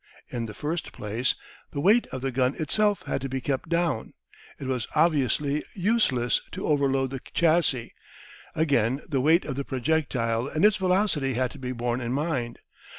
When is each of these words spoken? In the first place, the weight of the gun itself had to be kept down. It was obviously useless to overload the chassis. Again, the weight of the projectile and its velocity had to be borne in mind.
In 0.29 0.47
the 0.47 0.55
first 0.55 0.93
place, 0.93 1.35
the 1.69 1.79
weight 1.79 2.07
of 2.07 2.21
the 2.21 2.31
gun 2.31 2.55
itself 2.57 3.03
had 3.03 3.21
to 3.21 3.29
be 3.29 3.39
kept 3.39 3.69
down. 3.69 4.13
It 4.59 4.65
was 4.65 4.87
obviously 4.95 5.63
useless 5.75 6.41
to 6.53 6.65
overload 6.65 7.11
the 7.11 7.21
chassis. 7.35 7.93
Again, 8.55 9.03
the 9.07 9.21
weight 9.21 9.45
of 9.45 9.55
the 9.57 9.63
projectile 9.63 10.47
and 10.47 10.65
its 10.65 10.77
velocity 10.77 11.35
had 11.35 11.51
to 11.51 11.59
be 11.59 11.71
borne 11.71 12.01
in 12.01 12.13
mind. 12.13 12.61